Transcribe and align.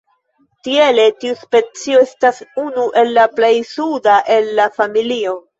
Tiele 0.67 1.03
tiu 1.23 1.35
specio 1.41 2.01
estas 2.05 2.41
unu 2.63 2.89
el 3.03 3.15
la 3.19 3.29
plej 3.37 3.55
suda 3.75 4.19
el 4.39 4.53
la 4.63 4.71
familio. 4.83 5.41